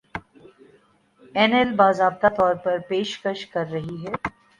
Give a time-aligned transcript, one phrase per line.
[1.35, 4.13] اینایل باضابطہ طور پر پیشکش کر رہی ہے